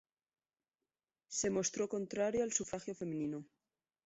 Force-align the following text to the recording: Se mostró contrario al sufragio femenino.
Se 1.27 1.51
mostró 1.51 1.87
contrario 1.87 2.41
al 2.43 2.51
sufragio 2.53 2.95
femenino. 2.95 3.45